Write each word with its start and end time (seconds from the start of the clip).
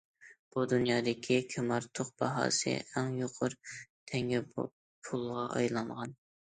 بۇ 0.53 0.61
دۇنيادىكى 0.69 1.37
كىمئارتۇق 1.55 2.09
باھاسى 2.23 2.75
ئەڭ 2.81 3.13
يۇقىرى 3.21 3.63
تەڭگە 3.77 4.45
پۇلغا 4.59 5.49
ئايلانغان. 5.57 6.23